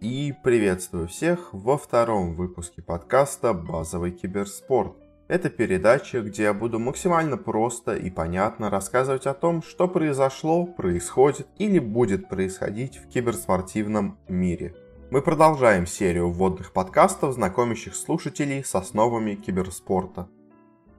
[0.00, 4.96] И приветствую всех во втором выпуске подкаста «Базовый киберспорт».
[5.26, 11.48] Это передача, где я буду максимально просто и понятно рассказывать о том, что произошло, происходит
[11.58, 14.72] или будет происходить в киберспортивном мире.
[15.10, 20.28] Мы продолжаем серию вводных подкастов, знакомящих слушателей с основами киберспорта.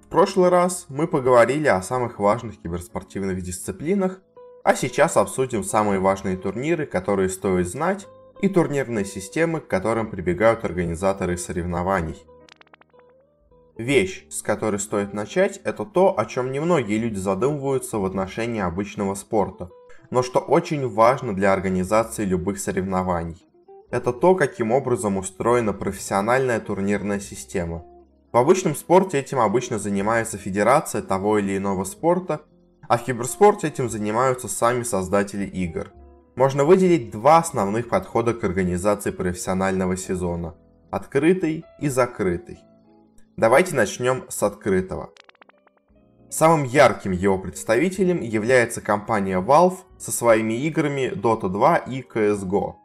[0.04, 4.20] В прошлый раз мы поговорили о самых важных киберспортивных дисциплинах,
[4.66, 8.05] а сейчас обсудим самые важные турниры, которые стоит знать
[8.41, 12.23] и турнирные системы, к которым прибегают организаторы соревнований.
[13.77, 19.15] Вещь, с которой стоит начать, это то, о чем немногие люди задумываются в отношении обычного
[19.15, 19.69] спорта,
[20.09, 23.45] но что очень важно для организации любых соревнований.
[23.91, 27.86] Это то, каким образом устроена профессиональная турнирная система.
[28.31, 32.42] В обычном спорте этим обычно занимается федерация того или иного спорта,
[32.88, 35.92] а в киберспорте этим занимаются сами создатели игр–
[36.39, 40.56] можно выделить два основных подхода к организации профессионального сезона–
[40.89, 42.59] открытый и закрытый.
[43.36, 45.09] Давайте начнем с открытого.
[46.30, 52.76] Самым ярким его представителем является компания Valve со своими играми Dota 2 и CSGO.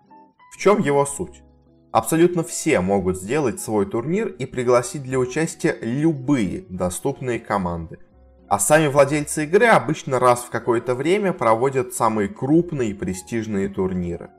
[0.52, 1.44] В чем его суть?
[1.92, 8.00] Абсолютно все могут сделать свой турнир и пригласить для участия любые доступные команды–
[8.54, 14.30] а сами владельцы игры обычно раз в какое-то время проводят самые крупные и престижные турниры.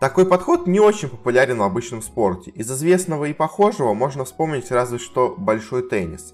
[0.00, 2.50] Такой подход не очень популярен в обычном спорте.
[2.52, 6.32] Из известного и похожего можно вспомнить разве что большой теннис.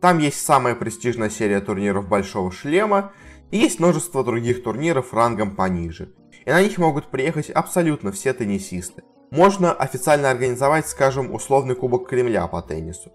[0.00, 3.10] Там есть самая престижная серия турниров Большого Шлема,
[3.50, 6.14] и есть множество других турниров рангом пониже.
[6.46, 9.02] И на них могут приехать абсолютно все теннисисты.
[9.32, 13.10] Можно официально организовать, скажем, условный Кубок Кремля по теннису.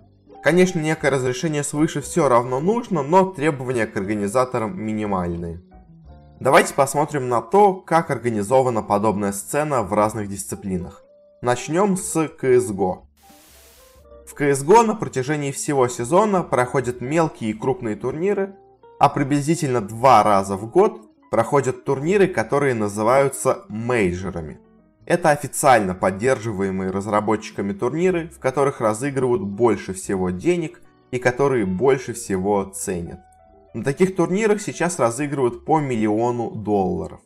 [0.48, 5.62] Конечно, некое разрешение свыше все равно нужно, но требования к организаторам минимальные.
[6.40, 11.04] Давайте посмотрим на то, как организована подобная сцена в разных дисциплинах.
[11.42, 13.00] Начнем с CSGO.
[14.26, 18.56] В CSGO на протяжении всего сезона проходят мелкие и крупные турниры,
[19.00, 24.62] а приблизительно два раза в год проходят турниры, которые называются мейджорами–
[25.08, 30.82] это официально поддерживаемые разработчиками турниры, в которых разыгрывают больше всего денег
[31.12, 33.22] и которые больше всего ценят.
[33.74, 37.22] На таких турнирах сейчас разыгрывают по миллиону долларов.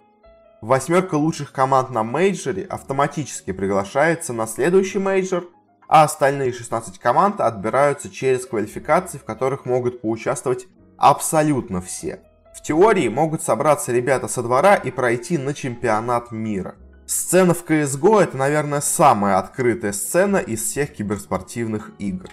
[0.61, 5.45] Восьмерка лучших команд на мейджоре автоматически приглашается на следующий мейджор,
[5.87, 10.67] а остальные 16 команд отбираются через квалификации, в которых могут поучаствовать
[10.97, 12.19] абсолютно все.
[12.55, 16.75] В теории могут собраться ребята со двора и пройти на чемпионат мира–
[17.11, 22.29] Сцена в CSGO это, наверное, самая открытая сцена из всех киберспортивных игр.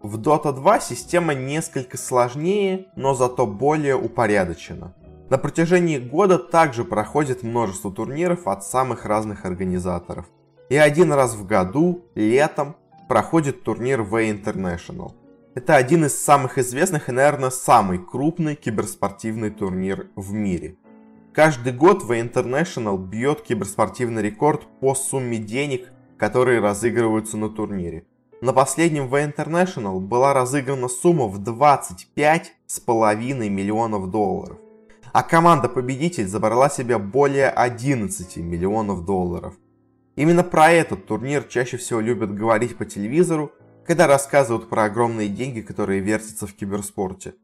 [0.00, 4.94] В Dota 2 система несколько сложнее, но зато более упорядочена.
[5.28, 10.26] На протяжении года также проходит множество турниров от самых разных организаторов.
[10.68, 12.76] И один раз в году, летом,
[13.08, 15.14] проходит турнир V International.
[15.56, 20.76] Это один из самых известных и, наверное, самый крупный киберспортивный турнир в мире–
[21.34, 28.04] Каждый год V International бьет киберспортивный рекорд по сумме денег, которые разыгрываются на турнире.
[28.42, 34.58] На последнем V International была разыграна сумма в 25,5 миллионов долларов.
[35.14, 39.54] А команда-победитель забрала себе более 11 миллионов долларов.
[40.16, 43.52] Именно про этот турнир чаще всего любят говорить по телевизору,
[43.86, 47.36] когда рассказывают про огромные деньги, которые вертятся в киберспорте.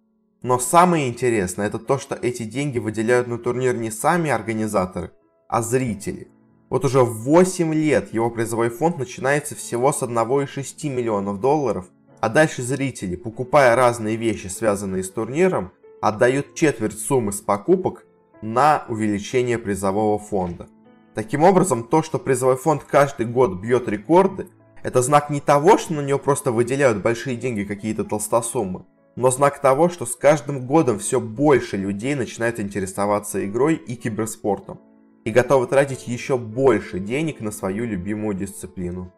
[0.42, 5.10] Но самое интересное это то, что эти деньги выделяют на турнир не сами организаторы,
[5.48, 6.28] а зрители.
[6.70, 11.86] Вот уже 8 лет его призовой фонд начинается всего с 1,6 миллионов долларов,
[12.20, 18.04] а дальше зрители, покупая разные вещи, связанные с турниром, отдают четверть суммы с покупок
[18.40, 20.68] на увеличение призового фонда.
[21.14, 24.46] Таким образом, то, что призовой фонд каждый год бьет рекорды,
[24.84, 28.84] это знак не того, что на него просто выделяют большие деньги какие-то толстосуммы,
[29.18, 34.80] но знак того, что с каждым годом все больше людей начинает интересоваться игрой и киберспортом
[35.24, 39.12] и готовы тратить еще больше денег на свою любимую дисциплину.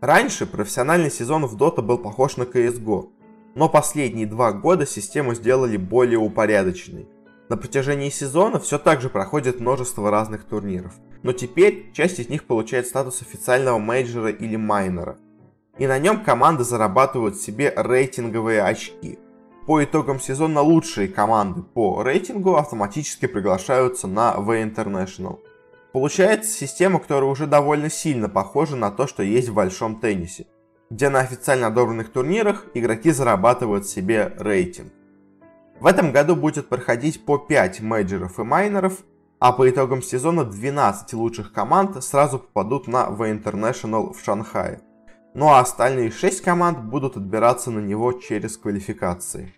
[0.00, 3.10] Раньше профессиональный сезон в Dota был похож на CSGO,
[3.54, 7.06] но последние два года систему сделали более упорядоченной.
[7.50, 12.44] На протяжении сезона все так же проходит множество разных турниров, но теперь часть из них
[12.44, 15.18] получает статус официального мейджора или майнера,
[15.78, 19.18] и на нем команды зарабатывают себе рейтинговые очки.
[19.66, 25.38] По итогам сезона лучшие команды по рейтингу автоматически приглашаются на V International.
[25.92, 30.46] Получается система, которая уже довольно сильно похожа на то, что есть в большом теннисе,
[30.90, 34.92] где на официально одобренных турнирах игроки зарабатывают себе рейтинг.
[35.80, 39.02] В этом году будет проходить по 5 мейджеров и майнеров,
[39.38, 44.80] а по итогам сезона 12 лучших команд сразу попадут на The International в Шанхае.
[45.34, 49.52] Ну а остальные 6 команд будут отбираться на него через квалификации.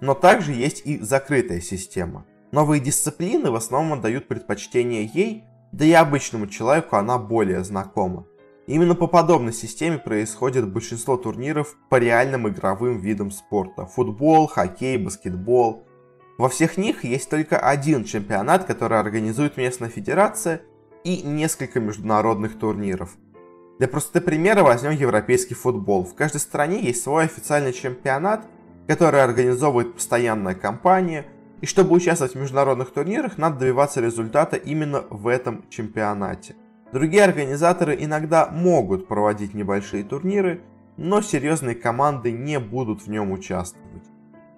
[0.00, 2.24] Но также есть и закрытая система.
[2.52, 8.26] Новые дисциплины в основном отдают предпочтение ей, да и обычному человеку она более знакома.
[8.66, 13.84] Именно по подобной системе происходит большинство турниров по реальным игровым видам спорта.
[13.84, 15.86] Футбол, хоккей, баскетбол.
[16.38, 20.62] Во всех них есть только один чемпионат, который организует местная федерация,
[21.04, 23.16] и несколько международных турниров.
[23.78, 26.04] Для простоты примера возьмем европейский футбол.
[26.04, 28.46] В каждой стране есть свой официальный чемпионат,
[28.86, 31.26] который организовывает постоянная компания,
[31.60, 36.54] и чтобы участвовать в международных турнирах, надо добиваться результата именно в этом чемпионате.
[36.92, 40.62] Другие организаторы иногда могут проводить небольшие турниры,
[40.96, 44.04] но серьезные команды не будут в нем участвовать.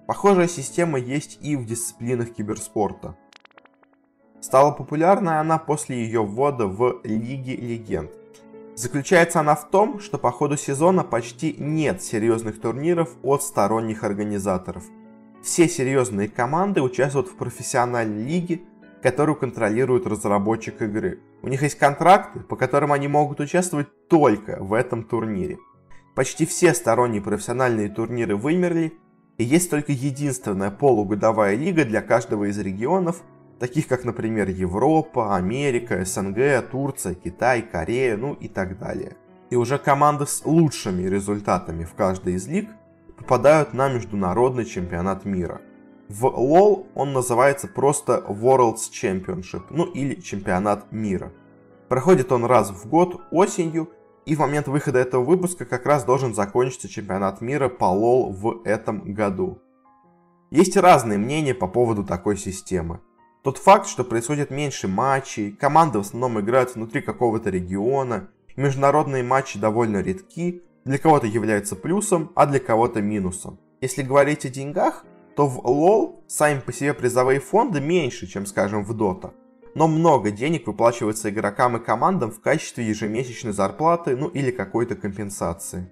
[0.07, 3.17] Похожая система есть и в дисциплинах киберспорта.
[4.39, 8.11] Стала популярной она после ее ввода в Лиги Легенд.
[8.79, 14.85] Заключается она в том, что по ходу сезона почти нет серьезных турниров от сторонних организаторов.
[15.43, 18.61] Все серьезные команды участвуют в профессиональной лиге,
[19.03, 21.19] которую контролирует разработчик игры.
[21.41, 25.57] У них есть контракты, по которым они могут участвовать только в этом турнире.
[26.15, 28.93] Почти все сторонние профессиональные турниры вымерли,
[29.37, 33.23] и есть только единственная полугодовая лига для каждого из регионов,
[33.59, 39.17] таких как, например, Европа, Америка, СНГ, Турция, Китай, Корея, ну и так далее.
[39.49, 42.69] И уже команды с лучшими результатами в каждой из лиг
[43.17, 45.61] попадают на международный чемпионат мира.
[46.07, 51.31] В LoL он называется просто World's Championship, ну или чемпионат мира.
[51.87, 53.89] Проходит он раз в год осенью,
[54.25, 58.61] и в момент выхода этого выпуска как раз должен закончиться чемпионат мира по LoL в
[58.63, 59.59] этом году.
[60.51, 63.01] Есть разные мнения по поводу такой системы.
[63.41, 69.57] Тот факт, что происходит меньше матчей, команды в основном играют внутри какого-то региона, международные матчи
[69.57, 73.57] довольно редки, для кого-то являются плюсом, а для кого-то минусом.
[73.79, 75.05] Если говорить о деньгах,
[75.37, 79.31] то в LoL сами по себе призовые фонды меньше, чем, скажем, в Dota.
[79.73, 85.89] Но много денег выплачивается игрокам и командам в качестве ежемесячной зарплаты, ну или какой-то компенсации.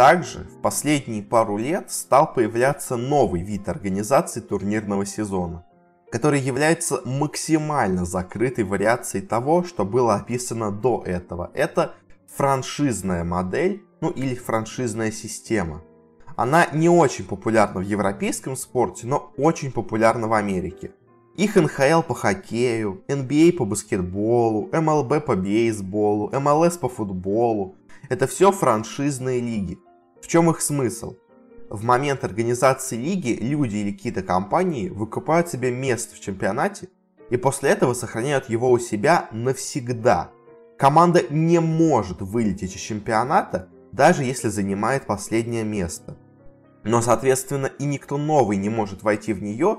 [0.00, 5.66] Также в последние пару лет стал появляться новый вид организации турнирного сезона,
[6.10, 11.50] который является максимально закрытой вариацией того, что было описано до этого.
[11.52, 11.96] Это
[12.34, 15.82] франшизная модель, ну или франшизная система.
[16.34, 20.92] Она не очень популярна в европейском спорте, но очень популярна в Америке.
[21.36, 27.76] Их НХЛ по хоккею, NBA по баскетболу, МЛБ по бейсболу, МЛС по футболу.
[28.08, 29.78] Это все франшизные лиги.
[30.20, 31.16] В чем их смысл?
[31.68, 36.88] В момент организации лиги люди или какие-то компании выкупают себе место в чемпионате
[37.30, 40.32] и после этого сохраняют его у себя навсегда.
[40.76, 46.16] Команда не может вылететь из чемпионата, даже если занимает последнее место.
[46.82, 49.78] Но, соответственно, и никто новый не может войти в нее,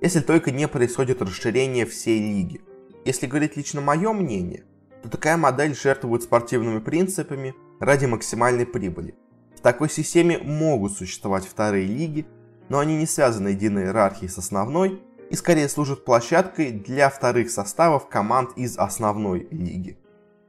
[0.00, 2.60] если только не происходит расширение всей лиги.
[3.04, 4.64] Если говорить лично мое мнение,
[5.02, 9.14] то такая модель жертвует спортивными принципами ради максимальной прибыли.
[9.62, 12.26] Такой системе могут существовать вторые лиги,
[12.68, 18.08] но они не связаны единой иерархией с основной и скорее служат площадкой для вторых составов
[18.08, 19.98] команд из основной лиги.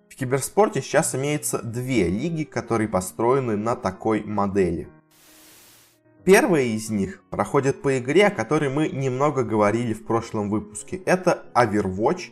[0.09, 4.87] В киберспорте сейчас имеется две лиги, которые построены на такой модели.
[6.23, 10.97] Первая из них проходит по игре, о которой мы немного говорили в прошлом выпуске.
[10.97, 12.31] Это Overwatch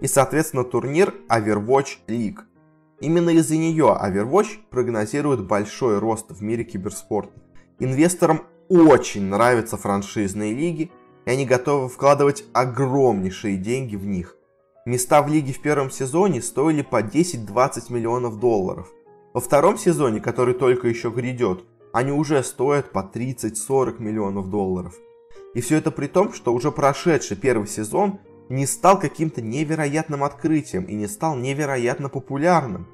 [0.00, 2.40] и, соответственно, турнир Overwatch League.
[3.00, 7.32] Именно из-за нее Overwatch прогнозирует большой рост в мире киберспорта.
[7.78, 10.90] Инвесторам очень нравятся франшизные лиги,
[11.26, 14.36] и они готовы вкладывать огромнейшие деньги в них.
[14.86, 18.88] Места в лиге в первом сезоне стоили по 10-20 миллионов долларов.
[19.34, 24.94] Во втором сезоне, который только еще грядет, они уже стоят по 30-40 миллионов долларов.
[25.54, 30.84] И все это при том, что уже прошедший первый сезон не стал каким-то невероятным открытием
[30.84, 32.86] и не стал невероятно популярным.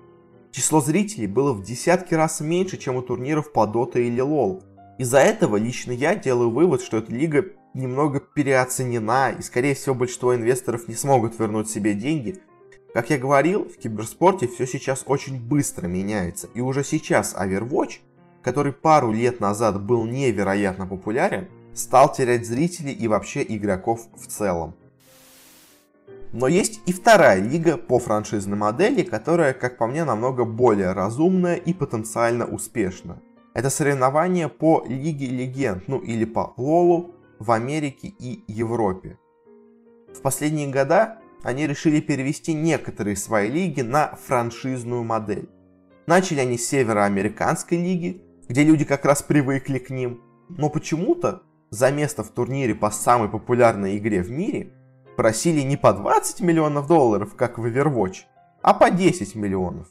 [0.50, 4.62] Число зрителей было в десятки раз меньше, чем у турниров по Dota или LoL.
[4.98, 10.34] Из-за этого лично я делаю вывод, что эта лига немного переоценена, и скорее всего большинство
[10.34, 12.36] инвесторов не смогут вернуть себе деньги.
[12.92, 18.00] Как я говорил, в киберспорте все сейчас очень быстро меняется, и уже сейчас Overwatch,
[18.42, 24.74] который пару лет назад был невероятно популярен, стал терять зрителей и вообще игроков в целом.
[26.32, 31.56] Но есть и вторая лига по франшизной модели, которая, как по мне, намного более разумная
[31.56, 33.20] и потенциально успешна.
[33.54, 39.18] Это соревнование по Лиге Легенд, ну или по Лолу в Америке и Европе.
[40.14, 45.50] В последние года они решили перевести некоторые свои лиги на франшизную модель.
[46.06, 51.90] Начали они с североамериканской лиги, где люди как раз привыкли к ним, но почему-то за
[51.90, 54.72] место в турнире по самой популярной игре в мире
[55.16, 58.22] просили не по 20 миллионов долларов, как в Overwatch,
[58.62, 59.88] а по 10 миллионов.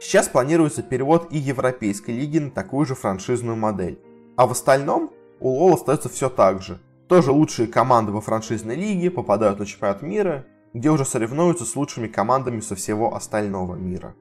[0.00, 4.00] Сейчас планируется перевод и Европейской лиги на такую же франшизную модель.
[4.36, 6.80] А в остальном у LoL остается все так же.
[7.08, 12.08] Тоже лучшие команды во франшизной лиге попадают на чемпионат мира, где уже соревнуются с лучшими
[12.08, 14.14] командами со всего остального мира.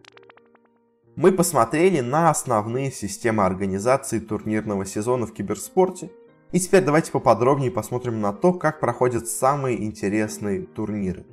[1.16, 6.10] Мы посмотрели на основные системы организации турнирного сезона в киберспорте.
[6.52, 11.26] И теперь давайте поподробнее посмотрим на то, как проходят самые интересные турниры.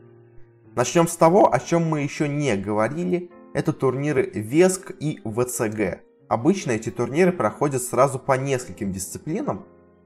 [0.76, 3.30] Начнем с того, о чем мы еще не говорили.
[3.52, 6.02] Это турниры ВЕСК и ВЦГ.
[6.28, 9.64] Обычно эти турниры проходят сразу по нескольким дисциплинам,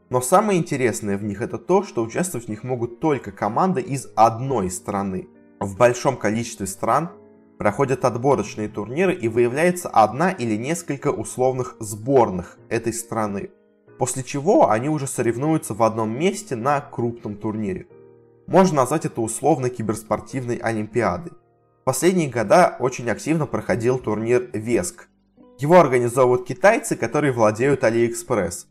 [0.08, 4.08] но самое интересное в них это то, что участвовать в них могут только команды из
[4.14, 5.28] одной страны.
[5.58, 7.10] В большом количестве стран
[7.58, 13.50] проходят отборочные турниры и выявляется одна или несколько условных сборных этой страны.
[13.98, 17.86] После чего они уже соревнуются в одном месте на крупном турнире.
[18.46, 21.32] Можно назвать это условно киберспортивной олимпиадой.
[21.82, 25.08] В последние года очень активно проходил турнир ВЕСК.
[25.58, 28.66] Его организовывают китайцы, которые владеют AliExpress.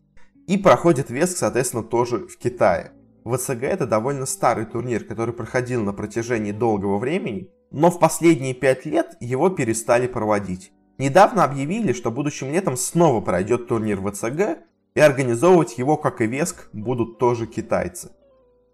[0.47, 2.91] И проходит Веск, соответственно, тоже в Китае.
[3.25, 8.85] ВЦГ это довольно старый турнир, который проходил на протяжении долгого времени, но в последние пять
[8.85, 10.71] лет его перестали проводить.
[10.97, 14.59] Недавно объявили, что будущим летом снова пройдет турнир ВЦГ,
[14.95, 18.11] и организовывать его, как и Веск, будут тоже китайцы.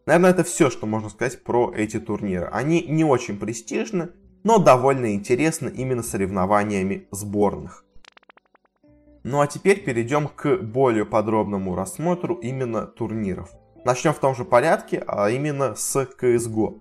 [0.06, 2.48] Наверное, это все, что можно сказать про эти турниры.
[2.52, 4.10] Они не очень престижны,
[4.44, 7.84] но довольно интересны именно соревнованиями сборных.
[9.24, 13.50] Ну а теперь перейдем к более подробному рассмотру именно турниров.
[13.84, 16.80] Начнем в том же порядке, а именно с CSGO.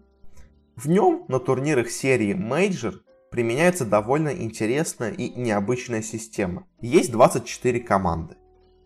[0.77, 2.95] В нем на турнирах серии Major
[3.33, 6.67] применяется довольно интересная и необычная система.
[6.81, 8.37] Есть 24 команды.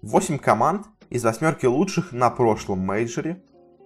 [0.03, 3.43] 8 команд из восьмерки лучших на прошлом мейджоре,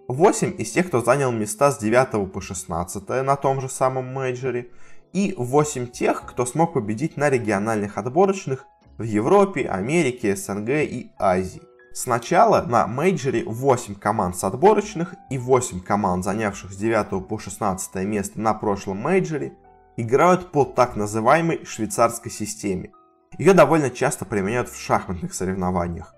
[0.07, 4.71] 8 из тех, кто занял места с 9 по 16 на том же самом мейджоре,
[5.13, 8.65] и 8 тех, кто смог победить на региональных отборочных
[8.97, 11.63] в Европе, Америке, СНГ и Азии.
[11.93, 17.95] Сначала на мейджоре 8 команд с отборочных и 8 команд, занявших с 9 по 16
[18.07, 19.55] место на прошлом мейджоре,
[19.97, 22.93] играют по так называемой швейцарской системе.
[23.39, 26.15] Ее довольно часто применяют в шахматных соревнованиях.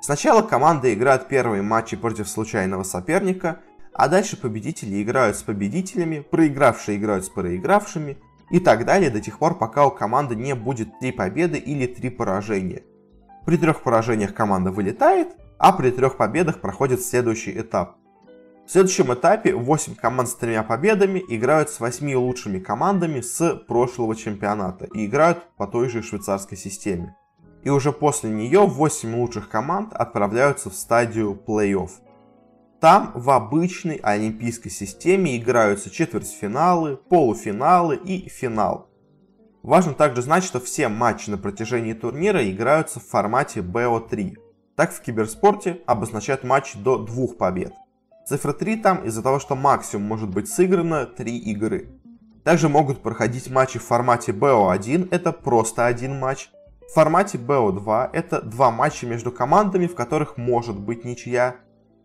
[0.00, 3.60] Сначала команды играют первые матчи против случайного соперника,
[3.92, 8.18] а дальше победители играют с победителями, проигравшие играют с проигравшими,
[8.50, 12.10] и так далее до тех пор, пока у команды не будет 3 победы или 3
[12.10, 12.82] поражения.
[13.46, 17.99] При трех поражениях команда вылетает, а при трех победах проходит следующий этап.
[18.70, 24.14] В следующем этапе 8 команд с тремя победами играют с 8 лучшими командами с прошлого
[24.14, 27.16] чемпионата и играют по той же швейцарской системе.
[27.64, 31.90] И уже после нее 8 лучших команд отправляются в стадию плей-офф.
[32.80, 38.88] Там в обычной олимпийской системе играются четвертьфиналы, полуфиналы и финал.
[39.64, 44.36] Важно также знать, что все матчи на протяжении турнира играются в формате BO3.
[44.76, 47.72] Так в киберспорте обозначают матч до двух побед.
[48.30, 51.88] Цифра 3 там из-за того, что максимум может быть сыграно 3 игры.
[52.44, 56.48] Также могут проходить матчи в формате BO1, это просто один матч.
[56.88, 61.56] В формате BO2 это два матча между командами, в которых может быть ничья.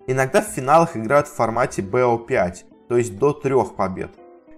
[0.08, 2.56] Иногда в финалах играют в формате BO5,
[2.90, 4.10] то есть до трех побед.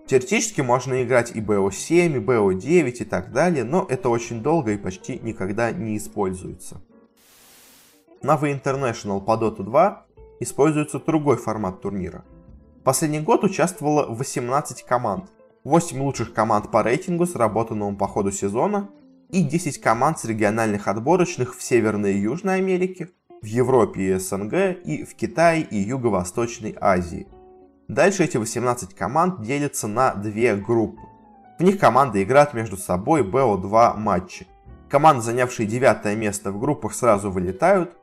[0.06, 4.78] Теоретически можно играть и BO7, и BO9 и так далее, но это очень долго и
[4.78, 6.82] почти никогда не используется.
[8.22, 10.07] V International по Dota 2
[10.40, 12.24] используется другой формат турнира.
[12.84, 15.30] Последний год участвовало 18 команд,
[15.64, 18.90] 8 лучших команд по рейтингу, сработанному по ходу сезона,
[19.30, 23.10] и 10 команд с региональных отборочных в Северной и Южной Америке,
[23.42, 24.54] в Европе и СНГ
[24.86, 27.28] и в Китае и Юго-Восточной Азии.
[27.88, 31.02] Дальше эти 18 команд делятся на две группы.
[31.60, 34.48] В них команды играют между собой BO2 матчи.
[34.90, 37.97] Команды, занявшие девятое место в группах, сразу вылетают.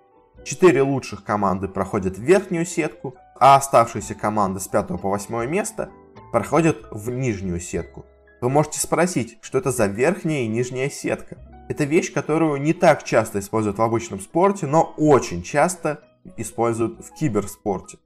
[0.45, 5.91] Четыре лучших команды проходят в верхнюю сетку, а оставшиеся команды с 5 по 8 место
[6.33, 8.05] проходят в нижнюю сетку.
[8.43, 11.39] Вы можете спросить, что это за верхняя и нижняя сетка.
[11.71, 16.03] Это вещь, которую не так часто используют в обычном спорте, но очень часто
[16.37, 17.97] используют в киберспорте.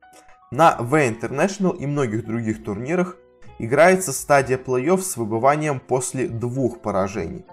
[0.53, 3.17] На V International и многих других турнирах
[3.59, 7.45] играется стадия плей-офф с выбыванием после двух поражений.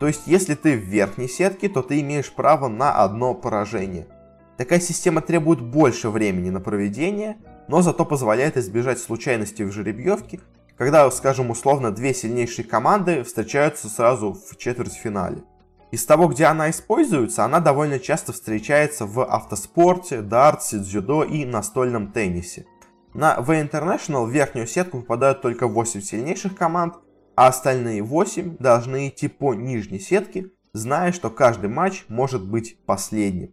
[0.00, 4.08] То есть, если ты в верхней сетке, то ты имеешь право на одно поражение.
[4.56, 10.40] Такая система требует больше времени на проведение, но зато позволяет избежать случайностей в жеребьевке,
[10.76, 15.42] когда, скажем, условно, две сильнейшие команды встречаются сразу в четвертьфинале.
[15.90, 22.10] Из того, где она используется, она довольно часто встречается в автоспорте, дартсе, дзюдо и настольном
[22.10, 22.66] теннисе.
[23.12, 26.96] На V International в верхнюю сетку попадают только 8 сильнейших команд,
[27.36, 33.52] а остальные 8 должны идти по нижней сетке, зная, что каждый матч может быть последним.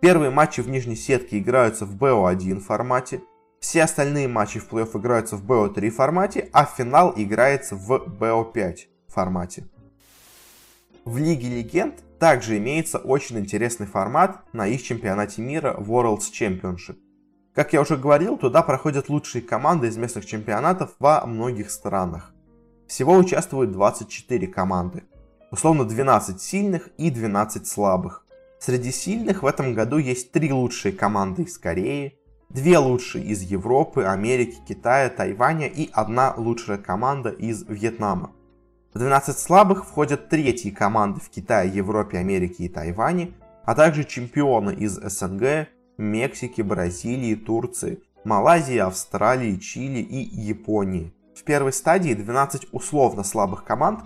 [0.00, 3.22] Первые матчи в нижней сетке играются в BO1 формате,
[3.62, 8.76] все остальные матчи в плей-офф играются в BO3 формате, а финал играется в BO5
[9.06, 9.68] формате.
[11.04, 16.96] В Лиге Легенд также имеется очень интересный формат на их чемпионате мира World's Championship.
[17.54, 22.32] Как я уже говорил, туда проходят лучшие команды из местных чемпионатов во многих странах.
[22.88, 25.04] Всего участвуют 24 команды.
[25.52, 28.26] Условно 12 сильных и 12 слабых.
[28.64, 32.16] Среди сильных в этом году есть три лучшие команды из Кореи,
[32.48, 38.30] две лучшие из Европы, Америки, Китая, Тайваня и одна лучшая команда из Вьетнама.
[38.94, 43.32] В 12 слабых входят третьи команды в Китае, Европе, Америке и Тайване,
[43.64, 45.66] а также чемпионы из СНГ,
[45.98, 51.12] Мексики, Бразилии, Турции, Малайзии, Австралии, Чили и Японии.
[51.34, 54.04] В первой стадии 12 условно слабых команд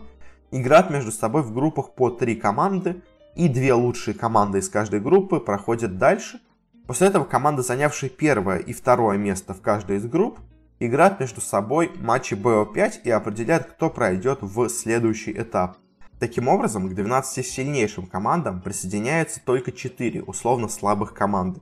[0.50, 3.02] играют между собой в группах по 3 команды,
[3.36, 6.40] и две лучшие команды из каждой группы проходят дальше.
[6.86, 10.40] После этого команды, занявшие первое и второе место в каждой из групп,
[10.80, 15.76] играют между собой матчи BO5 и определяют, кто пройдет в следующий этап.
[16.18, 21.60] Таким образом, к 12 сильнейшим командам присоединяются только 4 условно слабых команды.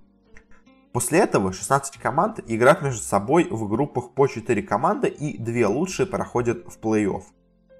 [0.92, 6.06] После этого 16 команд играют между собой в группах по 4 команды и 2 лучшие
[6.06, 7.24] проходят в плей-офф.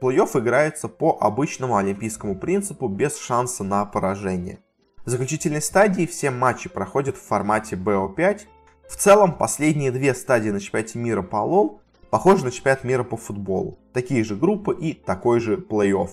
[0.04, 4.58] Плей-офф играется по обычному олимпийскому принципу без шанса на поражение.
[5.06, 8.42] В заключительной стадии все матчи проходят в формате BO5.
[8.87, 11.80] В целом, последние две стадии на чемпионате мира по LoL
[12.11, 13.78] похожи на чемпионат мира по футболу.
[13.94, 16.11] Такие же группы и такой же плей-офф.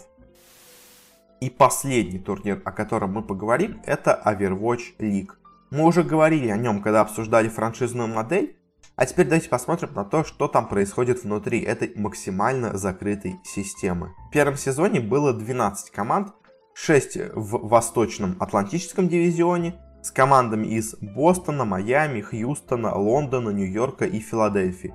[1.41, 5.31] И последний турнир, о котором мы поговорим, это Overwatch League.
[5.69, 8.55] Мы уже говорили о нем, когда обсуждали франшизную модель,
[8.95, 14.13] а теперь давайте посмотрим на то, что там происходит внутри этой максимально закрытой системы.
[14.29, 16.33] В первом сезоне было 12 команд,
[16.73, 24.93] 6 в Восточном Атлантическом дивизионе, с командами из Бостона, Майами, Хьюстона, Лондона, Нью-Йорка и Филадельфии.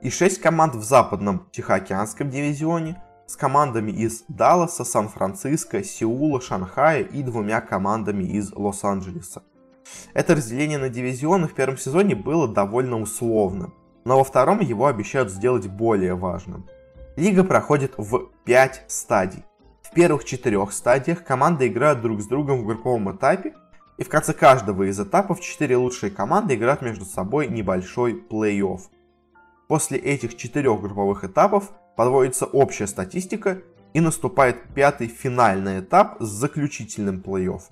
[0.00, 7.22] И 6 команд в Западном Тихоокеанском дивизионе, с командами из Далласа, Сан-Франциско, Сеула, Шанхая и
[7.22, 9.42] двумя командами из Лос-Анджелеса.
[10.12, 15.30] Это разделение на дивизионы в первом сезоне было довольно условным, но во втором его обещают
[15.30, 16.66] сделать более важным.
[17.16, 19.44] Лига проходит в 5 стадий.
[19.82, 23.54] В первых четырех стадиях команды играют друг с другом в групповом этапе,
[23.96, 28.80] и в конце каждого из этапов 4 лучшие команды играют между собой небольшой плей-офф.
[29.68, 37.22] После этих четырех групповых этапов подводится общая статистика и наступает пятый финальный этап с заключительным
[37.24, 37.62] плей-офф.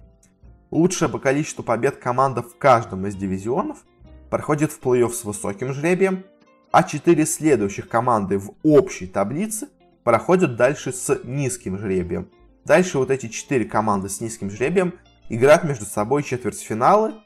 [0.73, 3.85] Лучшая по количеству побед команда в каждом из дивизионов
[4.31, 6.25] проходит в плей-офф с высоким жребием,
[6.71, 9.69] а четыре следующих команды в общей таблице
[10.03, 12.31] проходят дальше с низким жребием.
[12.65, 14.95] Дальше вот эти четыре команды с низким жребием
[15.29, 17.17] играют между собой четвертьфиналы,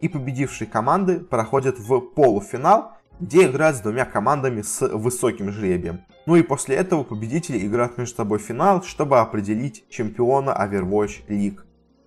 [0.00, 6.00] и победившие команды проходят в полуфинал, где играют с двумя командами с высоким жребием.
[6.26, 11.60] Ну и после этого победители играют между собой финал, чтобы определить чемпиона Overwatch League.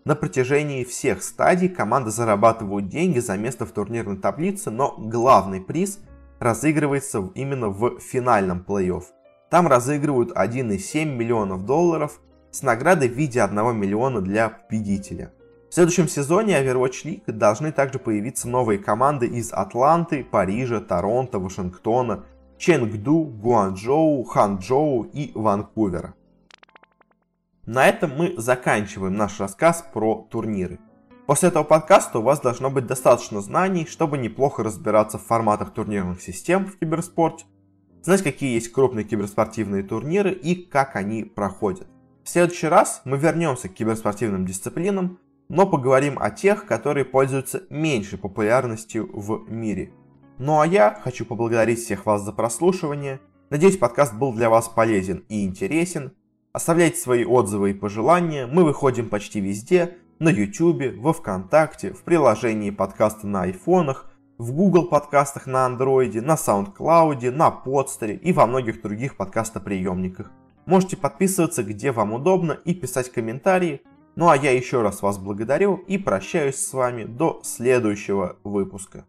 [0.06, 6.00] На протяжении всех стадий команды зарабатывают деньги за место в турнирной таблице, но главный приз
[6.40, 9.04] разыгрывается именно в финальном плей-офф.
[9.50, 15.34] Там разыгрывают 1,7 миллионов долларов с наградой в виде 1 миллиона для победителя.
[15.70, 22.24] В следующем сезоне Overwatch League должны также появиться новые команды из Атланты, Парижа, Торонто, Вашингтона,
[22.58, 26.16] Ченгду, Гуанчжоу, Ханчжоу и Ванкувера.
[27.70, 30.80] На этом мы заканчиваем наш рассказ про турниры.
[31.28, 36.20] После этого подкаста у вас должно быть достаточно знаний, чтобы неплохо разбираться в форматах турнирных
[36.20, 37.46] систем в киберспорте,
[38.02, 41.88] знать, какие есть крупные киберспортивные турниры и как они проходят.
[42.24, 48.18] В следующий раз мы вернемся к киберспортивным дисциплинам, но поговорим о тех, которые пользуются меньшей
[48.18, 49.94] популярностью в мире.
[50.40, 53.22] Ну а я хочу поблагодарить всех вас за прослушивание.
[53.52, 56.14] Надеюсь, подкаст был для вас полезен и интересен.
[56.52, 62.72] Оставляйте свои отзывы и пожелания, мы выходим почти везде, на YouTube, во Вконтакте, в приложении
[62.72, 64.10] подкаста на айфонах,
[64.40, 70.32] в Google подкастах на андроиде, на SoundCloud, на подстере и во многих других подкастоприемниках.
[70.66, 73.82] Можете подписываться где вам удобно и писать комментарии.
[74.16, 79.06] Ну а я еще раз вас благодарю и прощаюсь с вами до следующего выпуска.